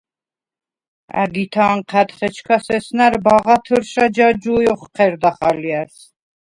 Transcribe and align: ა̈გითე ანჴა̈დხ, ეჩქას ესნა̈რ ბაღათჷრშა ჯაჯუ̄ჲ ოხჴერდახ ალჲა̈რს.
ა̈გითე 1.21 1.61
ანჴა̈დხ, 1.71 2.17
ეჩქას 2.25 2.65
ესნა̈რ 2.77 3.13
ბაღათჷრშა 3.25 4.05
ჯაჯუ̄ჲ 4.15 4.65
ოხჴერდახ 4.73 5.37
ალჲა̈რს. 5.49 5.97